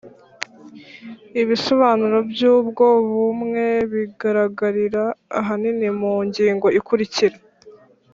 Ibisobanuro 1.41 2.17
by'ubwo 2.31 2.85
bumwe 3.11 3.65
biragaragarira 3.91 5.03
ahanini 5.39 5.87
mu 5.99 6.13
ngingo 6.27 6.67
ikurikira. 6.79 7.35